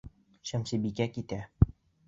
Шәмсебикә 0.51 1.09
китә. 1.19 1.41